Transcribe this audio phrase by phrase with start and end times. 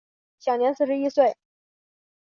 [0.39, 1.37] 享年四十一岁。